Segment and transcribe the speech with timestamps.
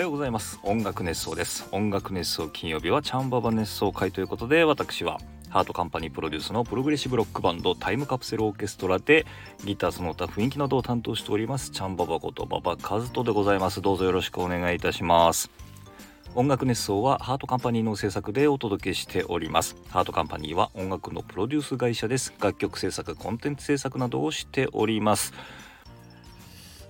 [0.00, 0.58] はようございます。
[0.62, 1.68] 音楽熱奏です。
[1.72, 5.18] 音楽熱奏金曜日はチャンババ熱奏会ということで私は
[5.50, 9.26] ハートカンパニープロデュースのプログレッシブロックバンドタイムカプセルオーケストラで
[9.62, 13.82] ギターその他雰囲気などを担当しておりますチャンババことババカズトでございます。
[13.82, 15.50] どうぞよろしくお願いいたします。
[16.34, 19.76] 音楽熱奏はハートカンパニーの制作でお届けしております。
[19.90, 22.32] ハートカンパニーは音楽のプロデュース会社です。
[22.40, 25.34] 楽曲制作コンテンツ制作などをしております。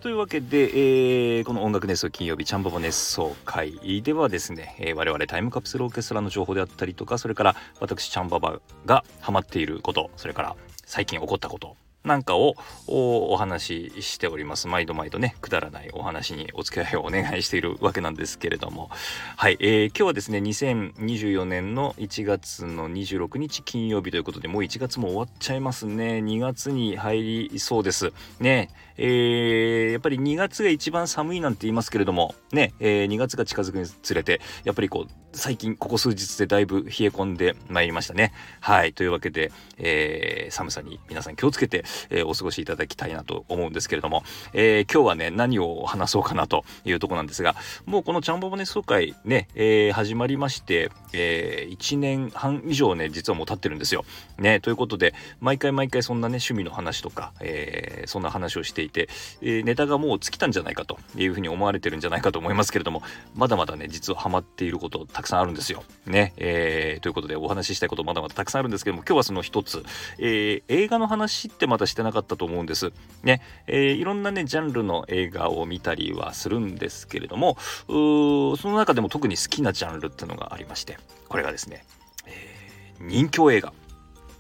[0.01, 12.55] というわけで、えー、この音楽熱奏金曜日チャンババ熱奏会ではですね、えー、我々タイムカプセルオーケストラの情報であったりとかそれから私チャンババがハマっていることそれから最近起こったことなんかを
[12.87, 14.69] お話ししております。
[14.69, 18.89] 毎度毎度ね、くだらないお話にお付き合いをお願いしているわけなんですけれども。
[19.37, 26.21] はい、えー、今日はですね、2024年の1月の26日金曜日ということで、もう1月も終わっちゃいますね。
[26.21, 28.13] 2月に入りそうです。
[28.39, 38.33] ね、えー、やっぱり2月が一番寒いなんて言いますけれども、ね、えー、2月が近づくにつれて、やっぱりこう、最近ここ数日でだいぶ冷え込んでまいりましたね。
[38.61, 38.93] はい。
[38.93, 47.55] というわけで、えー、寒さに皆さん気をつけて、えー、お過ごしいただきたいなと思うんですけれども、えー、今日はね、何を話そうかなというとこなんですが、
[47.87, 54.05] もうこのチャンボボネ総会ね、えー、始まりまして、えー、1年半以上ね、実はもう経ってるんですよ。
[54.39, 59.09] ね、ということで、毎回毎回そんなね、趣味の話とか、えー、そんな話をしていて、
[59.43, 63.03] えー、ネタがもう尽きたんじゃないかというふうに思われてるんじゃないかと思いますけれども、
[63.35, 65.85] まだまだね、実はハマっていることたくさんあるんですよ。
[66.07, 69.85] ね、えー、ということでお話ししたいことまだまだたくさんあるんですけども、今日はその一つ、
[70.19, 72.93] えー、映画の話ってまたしてなかったと思うんです。
[73.23, 77.57] ね、えー、いろんなね、ジャンルの映画を見たりはするんですけれども、
[77.87, 80.99] その中でも特に好きなジャンルっていうのがありまして、
[81.29, 81.85] これがですね、
[82.27, 83.73] えー、人気映画。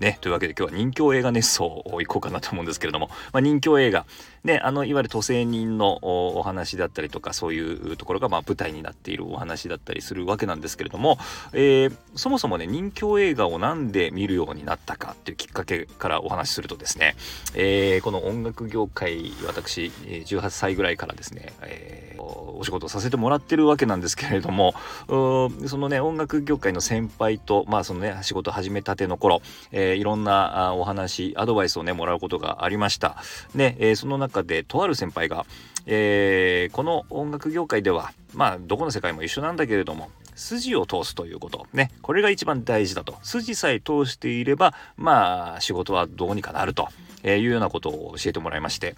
[0.00, 4.06] ね、というわけで今日は人気映画熱奏をいこうかなと思うんですけれども、まあ、人気映画、
[4.44, 11.18] ね、あのいわゆる都政人のお話だったりとかそういうところがまあ舞台になっているお話だったりするわけなんですけれども、
[11.52, 17.16] えー、そもそもね人気映画をなんで見るようになったかっていうきっかけからお話しするとですね、
[17.54, 24.74] えー、この音楽業界私18歳ぐらいからですね、えー、お仕事させてもらってるわけなんですけれども
[25.06, 33.16] そのね音楽業界の先輩とまあそのね仕事始めたての頃、えー、いろんなお話アドバイスをねもらうことがありました。
[33.54, 35.44] ね、えー、その中中でとある先輩が、
[35.86, 46.88] えー、この音楽業界ではまあどこの世界も一緒なんだけれども筋を通すということねこれが一番大事だと筋さえ通していればまあ仕事はどうにかなると。
[47.22, 48.96] えー、いうようなことを教えてもらいまして、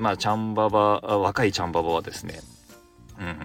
[0.00, 2.40] まあ、チャンババ、若いチャンババはですね、
[3.20, 3.36] うん、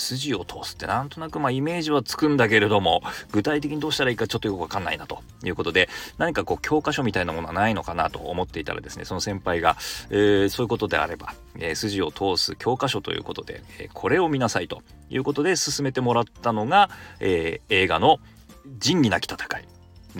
[0.00, 5.88] 筋を通すってなんとなくまあイメージはつくんだけれども具体的にどうしたらいいかちょっとよくわかんないなということで
[6.18, 9.76] 何かこう教科書みたいなものはないのかなと思っていたらですねその先輩が、
[10.10, 16.88] えー、そういうことであれば、えー、筋を通す教科書ということで、えー、これを見なさいということで進めてもらったのが、
[17.18, 18.18] え映画の
[18.78, 19.68] 「仁義なき戦い」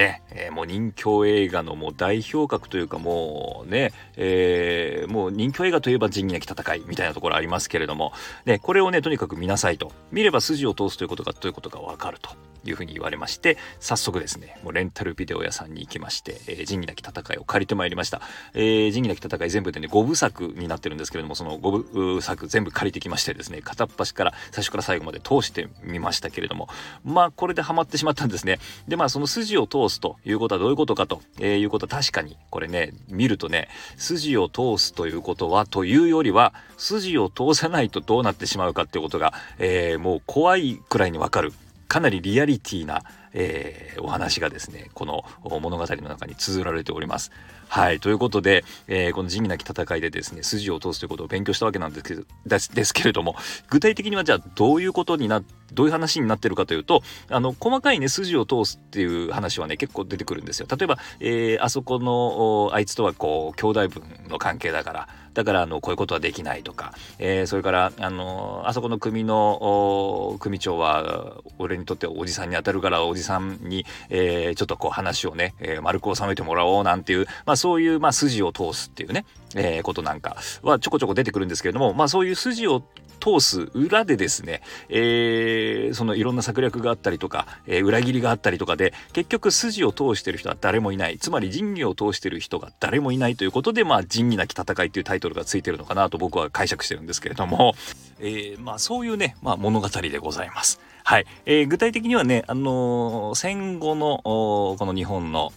[0.00, 8.12] ね、えー、もう人気映画のもう代表格というかもうね、えー、もう人気映画といえば仁義なき戦いみたいなところありますけれども、
[8.46, 9.92] ね、これをね、とにかく見なさいと。
[10.10, 12.30] 見れば筋を通すということが、どういうことがわかると。
[12.66, 18.20] いうふうに言われまして早速ですねもうレンタルビデオ屋さんに行きまして「えー、仁義なき戦い」を借りてまいりました、
[18.54, 26.68] えー、仁義なき戦い全部でね5部作になってるんですけれどもその5部作全部借りてきましてですね片っ端から最初から最後まで通してみましたけれども
[27.04, 28.58] まあこれでハマってしまったんですね。
[28.88, 41.52] でまあその筋を通すということはどういうことかと、えー、いうことは確かにこれね見るとね筋を通すということはというよりは筋を通さないとどうなってしまうかっていうことが、えー、もう怖いくらいにわかる。
[41.90, 43.02] かなりリアリティな、
[43.32, 47.32] えー、お話がですねこの物語の中に綴られております。
[47.68, 53.34] はいということで、えー、この仁義なき戦いでですね筋を通すということを勉強したわけなんですけどですけれども
[53.68, 60.66] 具体的にはじゃあどういうことになってどういう話になってるかというとあの細かいね筋を通すっていう話はね結構出てくるんですよ。
[60.70, 79.24] 例えば、えー、あそこのあいつとはこう兄弟分の関係だからだからあのこういうことはできないとか、えー、それからあのあそこの組の組長は俺にとっておじさんに当たるからおじさんに、えー、ちょっとこう話をね、えー、丸く収めてもらおうなんていう、まあ、そういう、まあ、筋を通すっていうね、
[79.54, 82.82] えー、ことなんかはちょこちょこ出てくるんですけれども、まあ、そういう筋を
[83.20, 97.74] 通す裏でですね、えー、そのいろんな策略があったりとか、えー、裏切りがあったりとかで結局筋を通してる人は誰もいないつまり仁義を通してる人が誰もいないということでまあ仁義なき戦いというタイトルがついてるのかなと僕は解釈してるんですけれども、
[98.18, 100.80] えー、まあそういうね、まあ、物語でございます。
[101.04, 105.52] はい、えー、具体的にはね、あのー、戦後のこの日本の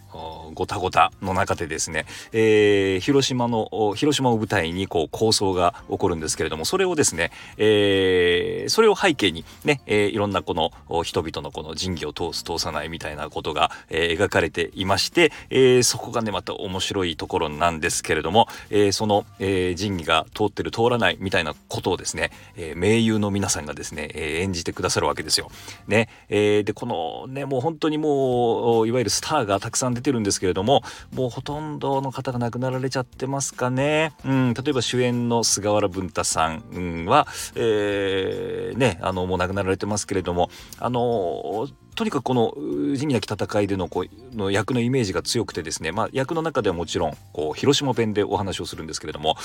[0.53, 10.71] ごたごたの中でですね、えー、広島の広島を舞台にこう構想が起こるんですけれどもそれをですね、えー、それを背景にね、えー、いろんなこの
[11.03, 25.32] 人々のこの仁義を通す通さないみたいなことが、えー、描かれていまして、えー、そこがねまた面白いところなんですけれども、えー、その、えー、仁義が通ってる通らないみたいなことをですね、えー、名優の皆さんがですね、えー、演じてくださるわけです。
[25.39, 25.49] よ。
[25.87, 30.83] ね、えー、でこのねもう本当にもういわゆるスターがたくさん出てるんですけれども
[31.13, 34.13] もうほとんどの方が亡くなられちゃってますかね。
[34.25, 40.49] うん、例えば主演の菅原文太さん、うん、は、えー、ねあのもう亡くなられてますけれども
[40.79, 49.37] あのとにかくこの仁義なき戦いでのこうの役のイメージが強くてですね、まあ、役の中ではもちろんこう広島弁でお話をするんですけれども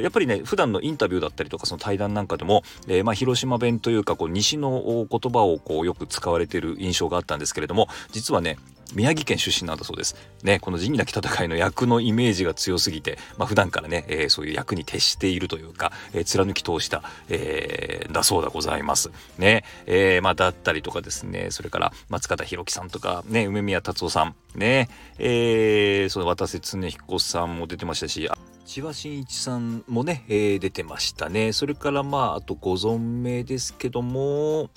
[0.00, 8.56] やっぱりね普段のインタビューだったりとかその対談なんかでも、えー、まあ広島弁というかこう西の言葉をこうよく使われている印象があったんですけれども実はね
[8.94, 10.16] 宮城県出身なんだそうです。
[10.42, 19.10] ね、この仁義なき戦いの役のイメージが強すぎて、まあ、普段からね、えー、そういう役に徹しているというか、えー、貫き通した、えー、だそうでございます。
[19.38, 24.88] ね、えー、まあ、だったりとかですね、それから松方弘樹さんとか、ね、梅宮達夫さん、ね、
[25.18, 28.28] えー、その渡瀬恒彦さんも出てましたし、
[28.66, 31.52] 千葉真一さんもね、えー、出てましたね。
[31.52, 34.70] それからまあ、あとご存命ですけども、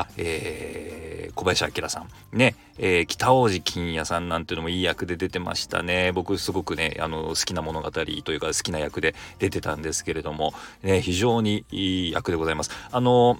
[0.00, 2.08] あ、えー、小林明さん。
[2.36, 6.12] ね、えー、北大路欣也さんなんていうのもいい役で出てましたね。
[6.12, 12.70] 僕すごくね、あの、好きな物語というか好きな役で出てたんですけれども、ね、非常にいい役でございます。
[12.90, 13.38] あの、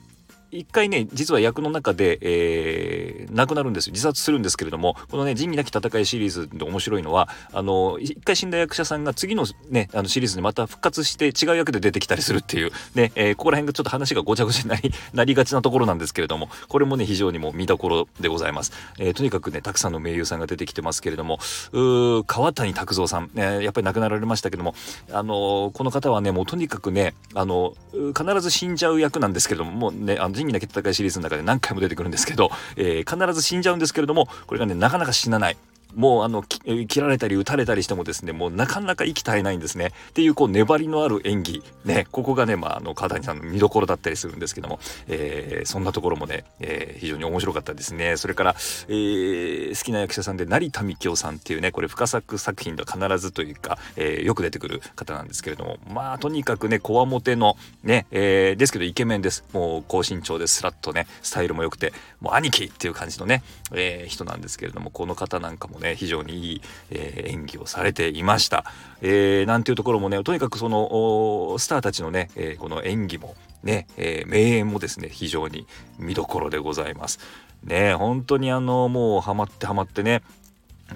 [0.52, 3.93] 一回ね実は役の中で、えー、亡くなるんですよ。
[3.93, 21.38] 自殺するんですけれどもこのね「仁義なき戦い」シリーズで面白いのはあの一回死んだ役者さんが次のねあのシリーズにまた復活して違う役で出てきたりするっていうね、えー、ここら辺がちょっと話がごちゃごちゃになり なりがちなところなんですけれどもこれもね非常にもう見どころでございます、えー、とにかくねたくさんの名優さんが出てきてますけれども
[21.73, 24.75] う川谷拓三さん、えー、やっぱり亡くなられましたけども
[25.12, 27.75] あのこの方はねもうとにかくねあの
[28.17, 35.56] 必ず死んじゃう役なんですけれどももうねあの仁義なき戦いシリーズの中で何回も出てくるんですけど、えー、必ず死んじゃうんですけれどもこれがねなかなか死なない。
[35.94, 39.92] もうあの切られたり打たれたりしてもですねもうなかなか息絶えないんですね。
[40.10, 41.62] っていうこう粘りのある演技。
[41.84, 44.78] ねここがねまああの川谷さんの見どころだったりするんですけども、
[45.08, 48.16] えー、そんなところもね、えー、非常に面白かったですね。
[48.16, 48.54] それから、
[48.88, 59.44] えー、好きな役者さんで成田幹夫さんっていうねこれ深作作品では必ずというか、えー、よく出てくる方なんですけれどもまあとにかくねこわもてのね、えー、ですけどイケメンです。
[59.52, 63.42] もう高身長でスラッとねスタイルも良くてもう兄貴っていう感じのね、
[63.72, 68.64] えー、人なんですけれどもこの方なんかもね非常にいい、えー、演技をされていました。
[69.02, 75.66] えー、なんていうところもねとにかくそのスターたちのね、えー、この演技もね、えー、名演もですね非常に
[75.98, 77.18] 見どころでございます。
[77.64, 80.22] ね本当にあのもうハマってハマってね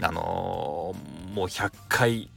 [0.00, 2.31] あのー、もう100回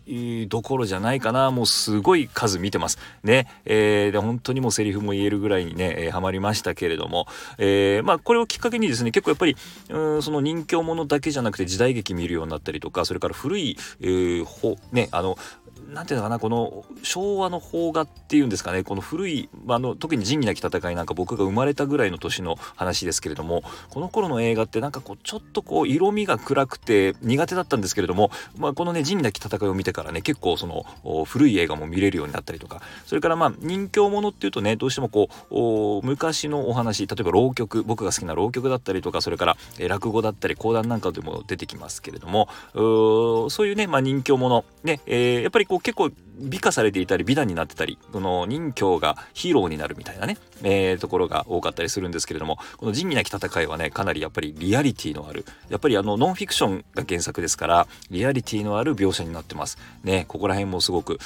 [0.47, 1.51] どころじゃないかな。
[1.51, 2.97] もうすごい数見てます。
[3.23, 7.27] ね、えー、で本当にもうセリフも言えるぐらいにね、えー、ハマりましたけれども、
[7.57, 9.55] えー、まあこれをきっかけにですね結構やっぱり
[9.89, 15.38] うんその人形者だけじゃなくて時代劇見るようになったりとかそれから古い、えー、ほねあの
[15.88, 18.84] なんていうのかなこの昭和の邦画っていうんですかね。
[18.84, 30.86] この古いあの特に仁義なき戦いなんか僕が生まれたぐらいの年の話ですけれどもこの頃の映画ってなんかこうちょっとこう色味が暗くて苦手だったんですけれども、まあ、このね仁義なき戦いを見てからね結構その
[31.25, 35.30] 古い映画も見れるようになったりとかそれからまあ人形ものっていうとねどうしてもこ
[36.02, 39.57] う昔のお話例えば浪曲僕が好きな浪曲だったりとかそれから、
[39.88, 59.78] 落語だったり講談なんかでも出てきますけれどもそういうね、まあ、人形ものね、えー、やっぱりこう結構美化されていたり美談になってたりこの任侠がヒーローになるみたいなね、えー、ところが多かったりするんですけれどもこの仁義なき戦いはねかなりやっぱりリアリティのあるやっぱりあのノンフィクションが原作ですからリアリティのある描写になってます。
[60.04, 61.19] ねここら辺もすごく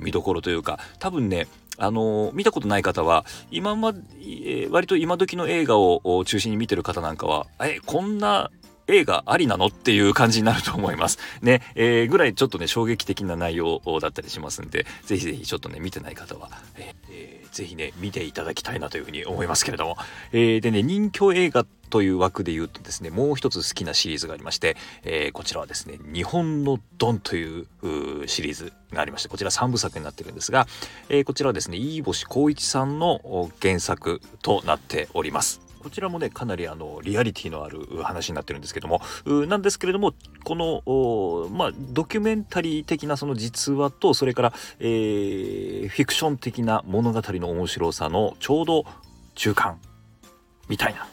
[0.00, 8.50] 見どころというか多分ねあの見たことない方は今ま、えー、割と今時の映画を中心に見てる方なんかはえこんな
[8.86, 9.66] 映画ありなの？
[9.66, 11.18] っていう感じになると思います。
[11.42, 16.50] ね、えー、ぐらいちょっとね、衝撃的な内容だったりしますんで、ぜひぜひちょっとね、見てない方は、
[17.10, 19.96] えー、ぜひね、見ていただきたいなというふうに思いますけれども。
[20.32, 27.66] えー、でね、人気映画という枠で言うとですね、もう一つ好きなシリーズがありまして、えー、こちらはですね、日本のドンという
[28.26, 30.66] シリーズがありまして、こちら3部作になってるんですが、
[31.08, 35.63] えー、こちらはですね、飯星光一さんの原作となっております。
[35.84, 39.02] こちらもねかなりあのリアリティのある話になってるんですけども。
[39.46, 48.86] なんですけれどもこのまあドキュメンタリー的なその実話とそれから、えー、フィクション的な物語の面白さのちょうど
[49.34, 49.78] 中間
[50.68, 51.06] みたいな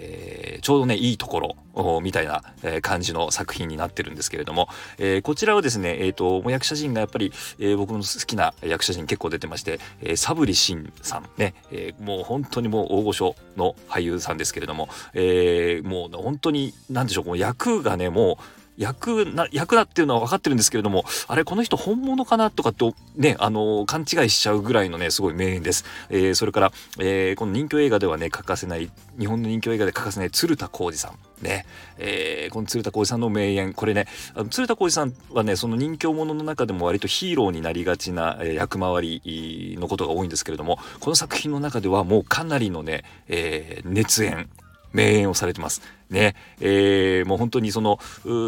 [0.00, 1.40] えー、ちょうどねいいとこ
[1.74, 31.18] ろみたいな、え感じの作品になってるんですけれども、えー、こちらはですね、えーと、役者陣がやっぱり、え、僕の好きな役者陣結構出てまして、えー、サブリシンさんね、え、もう本当にもう大御所の俳優さんですけれども、え、もう本当に何でしょうこの役がねもう役な役だっていうのは分かってるんですけれどもあれこの人本物かなとかってねあの勘違いしちゃうぐらいのねすごい名演です、えー、それから、えー、この人気映画ではね欠かせない日本の人気映画で欠かせない鶴田浩二さん。
[31.42, 31.66] ね、
[31.98, 33.72] えー、この鶴田浩二さんの名演。
[33.72, 34.06] これね
[34.50, 44.48] 鶴田浩二さんはねその人形者の中でも割とヒーローになりがちな、役回りのことが多いんですけれどもこの作品の中ではもうかなりのね、えー、熱演
[44.92, 45.82] 名演をされてます。
[46.10, 47.98] ね、えー、もう本当にその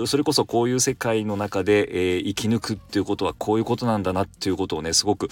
[0.06, 5.28] それこそこういう世界の中で、えー、生き抜くっていうことはこういうことなんだなっていうことをねすごく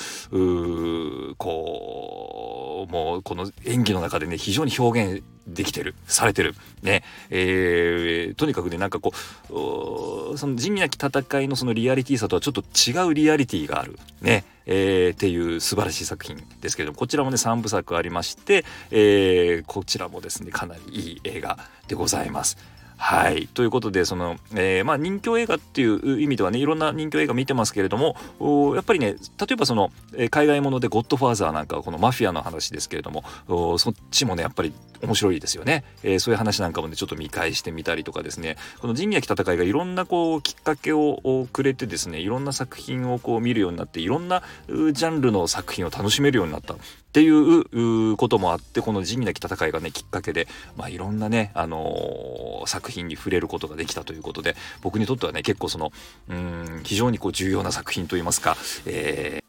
[1.39, 6.55] こうもうこの演技の中でね非常に表現できてるされてる。
[6.83, 7.03] ね。
[7.31, 13.99] えー、とにかくねなんかこうその仁義なき戦いのそのリアリティさとはちょっと違うリアリティがある。
[14.21, 14.45] ね。
[14.71, 21.59] えー、っていう素晴らしい作品ですけれどもこちらもね3部作ありまして、えー、こちらもですねかなりいい映画
[21.89, 22.18] でございます。
[22.19, 22.57] ざいます
[22.99, 23.47] はい。
[23.47, 28.17] ということで、その、えー、まあ、人気映画っていう意味ではね、いろんな人気映画見てますけれども、
[28.75, 33.23] やっぱりね、例えばその、え海外ものでゴッドファーザーなんかはこのマフィアの話ですけれども、
[33.79, 35.85] そっちもね、やっぱり面白いですよね。
[36.03, 46.75] えー、そういう話なんかもね、ちょっと見返してみたりとかですね、この仁義なき戦いがいろんなこう、きっかけをくれてですね、いろんな作品をこう見るようになって、いろんなジャンルの作品を楽しめるようになった
[47.19, 50.47] っていうこともあって、この仁義なき戦いがね、きっかけで、
[50.77, 55.91] まあ、いろんなね、あのー、作品に触れることができたということで、僕にとってはね、結構その、
[56.29, 58.57] うん、非常にこう重要な作品といいますか、
[58.87, 59.49] えー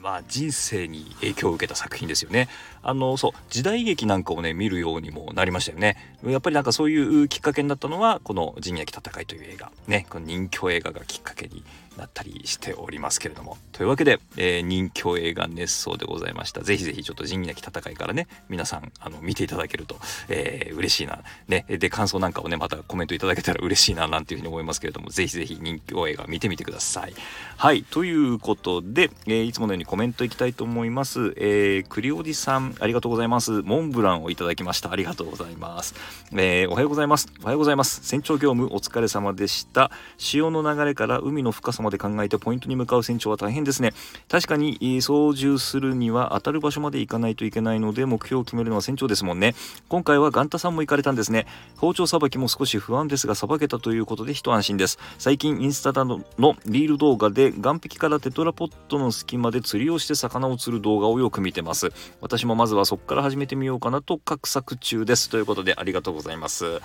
[0.00, 2.48] まあ、人生に影響を受けた作品ですよね。
[2.82, 6.18] あのそう時代劇なんかをね見るようにもなりましたよね。
[6.24, 11.62] やっぱりなんかそういうきっかけになったのはこの「仁義戦い」という映画ねこの人気映画がきっかけに
[11.96, 13.58] なったりしておりますけれども。
[13.72, 16.60] というわけで、えー、人気映画熱奏でございました。
[16.62, 21.20] ぜひぜひちょっと仁義なき戦いからね皆さんあの見ていただけると、えー、嬉しいな。
[21.48, 27.14] ねで感想なんかをねまたコメントいただけたら嬉しいななんていうふうに思いますけれどもぜひぜひ人気映画見てみてください。
[27.56, 33.62] はいということで、えー、いつものようにコメントいきたいと思います、えー、栗おじさんありがとうございます。
[33.62, 34.92] モンブランをいただきました。
[34.92, 35.94] ありがとうございます、
[36.32, 37.28] えー、おはようございます。
[37.42, 38.00] おはようございます。
[38.04, 39.90] 船長業務お疲れ様でした。
[40.18, 43.92] 潮の流れから海の深さまで考えてポイントに向かう船長は大変ですね。
[44.28, 49.54] 確かに操縦するには当たる場所まで行かないといけないので目標を決めるのは船長ですもんね。
[49.88, 51.46] 今回はガンタさんも行かれたんですね。
[51.76, 54.98] 包丁さばきも少し不安ですがさばけたということで一安心です。
[55.18, 61.90] 最近インスタなどのリール動画で岸壁からテトラポットの隙間で釣りをして魚を釣る動画をよく見てます。
[62.20, 65.28] 私もまずはそこから始めてみようかなと画策中です。
[65.28, 66.80] ということでありがとうございます。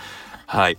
[0.46, 0.77] はい。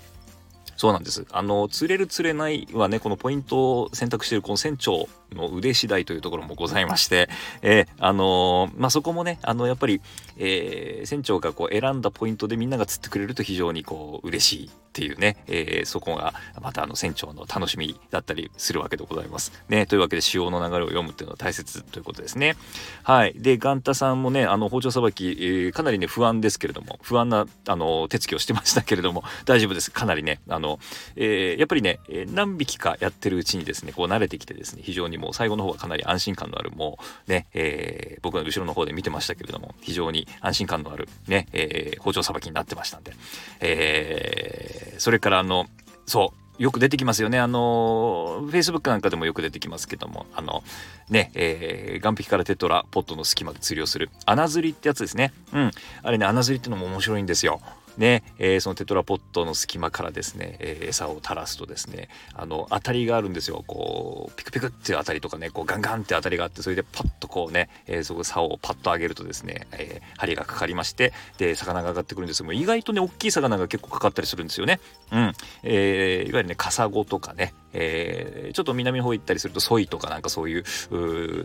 [0.79, 1.27] そうなんです。
[1.33, 7.29] あの、釣れる釣れないはね、このポイントを選択しているこの船長の腕次第というところもございまして、
[7.63, 10.01] えー、あのー、まあ、そこもね、あの、やっぱり、
[10.37, 19.53] えー、船長がこう選んだポイントでみんなが釣ってくれると非常にこう嬉しいっていうね、え、そこがまたあの船長の楽しみだったりするわけでございます。
[19.69, 22.57] ね、というわけで潮の流れを読むっていうのは大切ということですね。
[23.05, 23.35] はい。
[23.37, 29.91] で、ガンタさんもね、あの包丁さばき、えー、かなりね、不安ですけれども、不安なあの手つきをしてましたけれども、大丈夫です。
[29.91, 30.79] かなりね、あの、の
[31.17, 43.13] えー、やっぱりね、え何匹かやってるうちにですね、こう慣れてきてですね、非常にもう最後の方はかなり安心感のある、もうね、えー、僕の後ろの方で見てましたけれども、非常に安心感のあるね、え、包丁さばきになってましたんで、
[43.61, 45.67] えそれからあの
[46.07, 47.39] そうよく出てきますよね。
[47.39, 50.65] あの、Facebook なんかでもよく出てきますけども、あの、
[51.09, 55.33] ね、えー、岸壁からテトラポットの隙間で釣りをする穴釣りってやつですね。
[55.53, 55.71] うん。
[56.03, 57.61] あれね、穴釣りってのも面白いんですよ。
[57.99, 63.65] ね、えー、そのテトラポットの隙間からですね、えー、餌を垂らすとですねあの当たりがあるんですよ。
[63.67, 74.81] こうピクピクっていう当たりとかねこうガンガンって当たりがあってそれでパッとこうね、えー、そこ竿をパッと上げるとですね、えー、針がかかりましてで魚が上がってくるんですけども意外とね大きい魚が結構かかったりするんですよね。
[75.13, 75.33] うん。
[75.63, 80.65] えー、いわゆるねカサゴとかね、えー、ちょっと南の方行ったりするとソイとかなんかそういう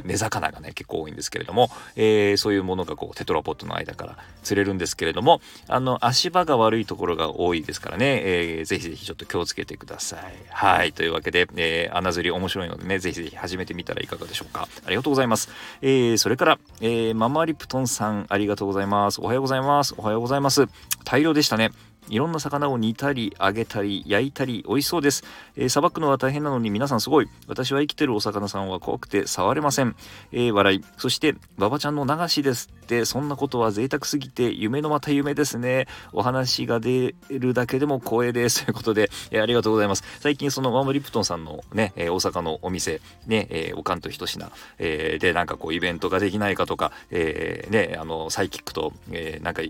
[0.05, 10.33] 根魚がね結構多いんですけれども、えー、そういうものがこうテトラポットの間から釣れるんですけれどもあの足場が悪いところが多いですからね、えー、ぜひぜひちょっと気をつけてください。
[10.49, 14.67] はいというわけで、えー、穴釣り面白いのでねぜひぜひ始めてみたらいかがでしょうか。
[14.85, 15.49] ありがとうございます。
[15.81, 19.21] えー、それから、えー、ママリプトンさんありがとうございます。
[19.21, 19.93] おはようございます。
[19.97, 20.67] おはようございます。
[21.03, 21.71] 大量でしたね。
[22.09, 25.23] いろんな魚を煮たり揚げたり焼いたり美味しそうです。
[25.69, 27.29] さば、くのは大変なのに皆さんすごい。
[27.47, 29.95] 私は生きてるお魚さんは怖くて触れません、
[30.31, 30.83] えー、笑い。
[30.97, 35.87] そして馬場ちゃんの流しですってそんなことは贅沢すぎて夢のまた夢ですね。
[36.11, 38.65] お話が出るだけでも光栄です。
[38.65, 40.03] ということで、えー、ありがとうございます。
[40.19, 49.61] 最近そのマムリプトンさんのね、えー、大阪のお店ね、えー、おかんと一品、えー、でなんかこうイベントができないかとか、えー、ねあのサイキックと、えー、なんか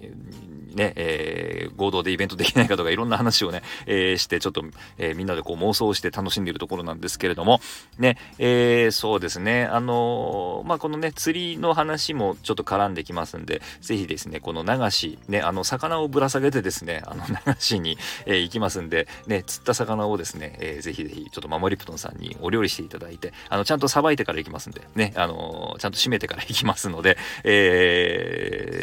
[0.76, 4.64] ね、えー、合同でイベントできないかとかいろんな話をね、えー、してちょっと、
[4.98, 7.60] えー、みんなでこう妄想して楽しんでいるところなんですけれども
[7.98, 9.66] ね、えー、そうですね。
[9.66, 28.83] あのまあこのね釣りの話もちょっと絡んできますんで是非ですねこの流しねあの魚をぶら下げてですねあの流しに、え、行きますんでね釣った魚をですね、えー、ぜひぜひちょっとマモリプトンさんにお料理していただいてあのちゃんとさばいてから行きますんでねあのちゃんと締めてから行きますので、え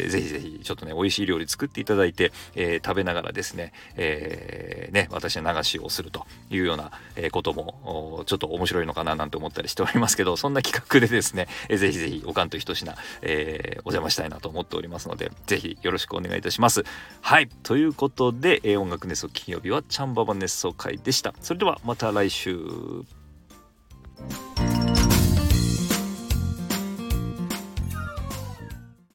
[0.63, 6.91] ちょっとね美味しい料理作っていただいて、えー、食べながらですね、えー、ね、私は流しをするというような
[7.31, 16.83] ことも、ちょっと面白いのかななんて思ったりしておりますけど、そんな企画でですね、えー、ぜひぜひおかんと一品、えー、お邪魔したいなと思っておりますので、ぜひよろしくお願いいたします。
[17.21, 17.49] はい。
[17.63, 21.33] ということで、え、音楽熱奏金曜日はチャンババ熱奏会でした。
[21.41, 22.57] それではまた来週。